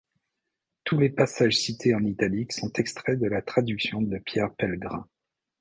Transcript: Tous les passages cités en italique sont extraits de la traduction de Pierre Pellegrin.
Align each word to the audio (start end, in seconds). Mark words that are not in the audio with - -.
Tous 0.83 0.97
les 0.97 1.11
passages 1.11 1.53
cités 1.57 1.93
en 1.93 2.03
italique 2.03 2.53
sont 2.53 2.73
extraits 2.73 3.19
de 3.19 3.27
la 3.27 3.43
traduction 3.43 4.01
de 4.01 4.17
Pierre 4.17 4.51
Pellegrin. 4.55 5.07